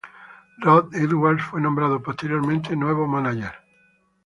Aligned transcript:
Rob 0.57 0.89
Edwards 0.95 1.43
fue 1.43 1.61
nombrado 1.61 2.01
posteriormente 2.01 2.69
como 2.69 2.85
nuevo 2.85 3.07
mánager. 3.07 3.53